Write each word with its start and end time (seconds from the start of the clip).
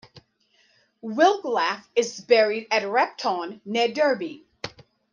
Wiglaf 1.03 1.85
is 1.95 2.21
buried 2.21 2.65
at 2.71 2.87
Repton, 2.89 3.61
near 3.65 3.87
Derby. 3.87 4.43